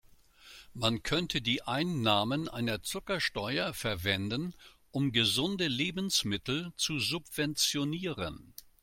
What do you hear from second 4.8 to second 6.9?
um gesunde Lebensmittel